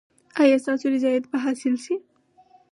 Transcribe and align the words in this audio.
ایا 0.41 0.57
ستاسو 0.63 0.85
رضایت 0.95 1.23
به 1.31 1.37
حاصل 1.43 1.75
شي؟ 1.83 1.95